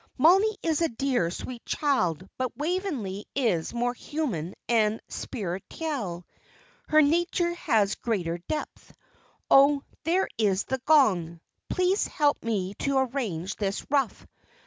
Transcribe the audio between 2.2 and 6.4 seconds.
but Waveney is more human and spirituelle,